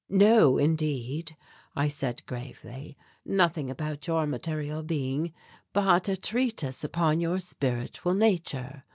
"No, 0.09 0.57
indeed," 0.57 1.35
I 1.75 1.87
said 1.87 2.25
gravely. 2.25 2.97
"Nothing 3.23 3.69
about 3.69 4.07
your 4.07 4.25
material 4.25 4.81
being, 4.81 5.31
but 5.73 6.09
a 6.09 6.17
treatise 6.17 6.83
upon 6.83 7.21
your 7.21 7.39
spiritual 7.39 8.15
nature. 8.15 8.83